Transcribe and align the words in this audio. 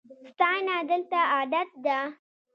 ستاینه 0.33 0.75
دلته 0.89 1.19
عادت 1.33 1.69
ده. 1.85 1.97